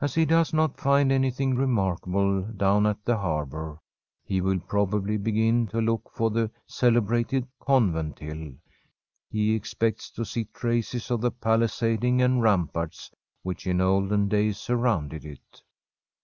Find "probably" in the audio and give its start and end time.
4.58-5.18